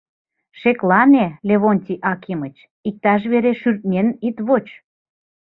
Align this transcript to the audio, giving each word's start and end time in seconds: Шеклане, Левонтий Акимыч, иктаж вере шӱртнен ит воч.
Шеклане, 0.59 1.25
Левонтий 1.47 1.99
Акимыч, 2.11 2.55
иктаж 2.87 3.21
вере 3.31 3.53
шӱртнен 3.61 4.07
ит 4.27 4.37
воч. 4.47 4.67